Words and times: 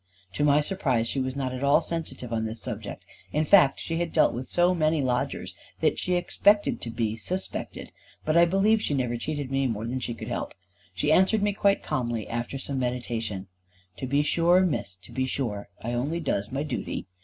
To 0.33 0.43
my 0.43 0.61
surprise 0.61 1.07
she 1.07 1.19
was 1.19 1.35
not 1.35 1.53
at 1.53 1.63
all 1.63 1.79
sensitive 1.79 2.33
on 2.33 2.45
this 2.45 2.59
subject. 2.59 3.05
In 3.31 3.45
fact 3.45 3.79
she 3.79 3.97
had 3.97 4.11
dealt 4.11 4.33
with 4.33 4.49
so 4.49 4.73
many 4.73 4.99
lodgers, 4.99 5.53
that 5.79 5.99
she 5.99 6.15
expected 6.15 6.81
to 6.81 6.89
be 6.89 7.17
suspected. 7.17 7.91
But 8.25 8.35
I 8.35 8.45
believe 8.45 8.81
she 8.81 8.95
never 8.95 9.15
cheated 9.15 9.51
me 9.51 9.67
more 9.67 9.85
than 9.85 9.99
she 9.99 10.15
could 10.15 10.29
help. 10.29 10.55
She 10.95 11.11
answered 11.11 11.43
me 11.43 11.53
quite 11.53 11.83
calmly, 11.83 12.27
after 12.27 12.57
some 12.57 12.79
meditation: 12.79 13.45
"To 13.97 14.07
be 14.07 14.23
sure, 14.23 14.61
Miss, 14.61 14.95
to 14.95 15.11
be 15.11 15.27
sure, 15.27 15.69
I 15.83 15.93
only 15.93 16.19
does 16.19 16.51
my 16.51 16.63
dooty. 16.63 17.05